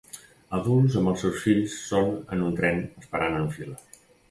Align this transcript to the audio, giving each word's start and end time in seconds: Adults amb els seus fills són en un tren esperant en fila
Adults 0.59 0.95
amb 1.01 1.11
els 1.11 1.21
seus 1.25 1.43
fills 1.43 1.77
són 1.91 2.11
en 2.37 2.43
un 2.49 2.59
tren 2.63 2.83
esperant 3.05 3.39
en 3.45 3.49
fila 3.61 3.81